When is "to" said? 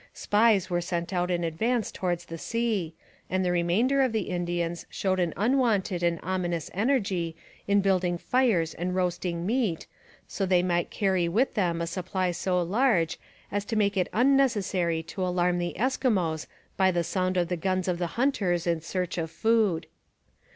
13.65-13.75, 15.03-15.23